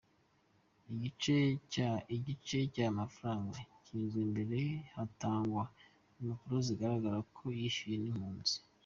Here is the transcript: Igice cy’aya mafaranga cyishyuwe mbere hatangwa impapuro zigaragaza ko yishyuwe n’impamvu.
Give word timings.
Igice 0.91 1.35
cy’aya 1.71 2.97
mafaranga 2.99 3.57
cyishyuwe 3.83 4.19
mbere 4.31 4.59
hatangwa 4.95 5.63
impapuro 6.19 6.57
zigaragaza 6.67 7.19
ko 7.35 7.43
yishyuwe 7.59 7.97
n’impamvu. 7.99 8.55